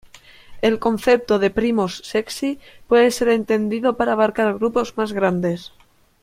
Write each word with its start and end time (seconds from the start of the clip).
El 0.63 0.79
concepto 0.79 1.37
de 1.37 1.51
primos 1.51 1.97
sexy 2.03 2.57
puede 2.87 3.11
ser 3.11 3.29
extendido 3.29 3.97
para 3.97 4.13
abarcar 4.13 4.55
grupos 4.55 4.97
más 4.97 5.13
grandes. 5.13 5.73